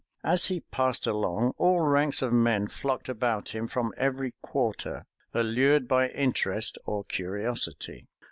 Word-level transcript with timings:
As 0.23 0.45
he 0.45 0.61
passed 0.61 1.05
along, 1.05 1.53
all 1.59 1.81
ranks 1.81 2.23
of 2.23 2.33
men 2.33 2.67
flocked 2.67 3.07
about 3.07 3.49
him 3.49 3.67
from 3.67 3.93
every 3.97 4.31
quarter, 4.41 5.05
allured 5.31 5.87
by 5.87 6.09
interest 6.09 6.79
or 6.87 7.03
curiosity. 7.03 8.07